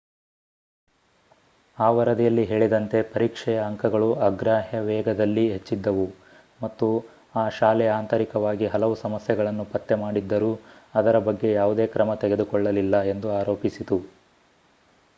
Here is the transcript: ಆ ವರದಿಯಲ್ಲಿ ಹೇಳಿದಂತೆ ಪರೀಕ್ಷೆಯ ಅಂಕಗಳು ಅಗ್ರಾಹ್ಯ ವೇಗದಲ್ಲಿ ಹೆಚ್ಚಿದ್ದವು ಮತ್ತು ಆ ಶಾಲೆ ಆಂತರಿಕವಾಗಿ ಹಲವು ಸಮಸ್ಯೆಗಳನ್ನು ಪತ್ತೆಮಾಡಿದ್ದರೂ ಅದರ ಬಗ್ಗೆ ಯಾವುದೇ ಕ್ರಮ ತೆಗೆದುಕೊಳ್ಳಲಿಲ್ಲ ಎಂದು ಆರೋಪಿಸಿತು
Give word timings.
ಆ 1.77 1.87
ವರದಿಯಲ್ಲಿ 1.89 2.45
ಹೇಳಿದಂತೆ 2.45 2.99
ಪರೀಕ್ಷೆಯ 3.09 3.57
ಅಂಕಗಳು 3.61 4.07
ಅಗ್ರಾಹ್ಯ 4.27 4.79
ವೇಗದಲ್ಲಿ 4.79 5.43
ಹೆಚ್ಚಿದ್ದವು 5.51 6.07
ಮತ್ತು 6.61 6.87
ಆ 7.35 7.45
ಶಾಲೆ 7.49 7.87
ಆಂತರಿಕವಾಗಿ 7.89 8.67
ಹಲವು 8.67 8.97
ಸಮಸ್ಯೆಗಳನ್ನು 9.03 9.65
ಪತ್ತೆಮಾಡಿದ್ದರೂ 9.75 10.51
ಅದರ 10.95 11.19
ಬಗ್ಗೆ 11.29 11.51
ಯಾವುದೇ 11.53 11.87
ಕ್ರಮ 11.93 12.15
ತೆಗೆದುಕೊಳ್ಳಲಿಲ್ಲ 12.23 13.03
ಎಂದು 13.13 13.29
ಆರೋಪಿಸಿತು 13.35 13.99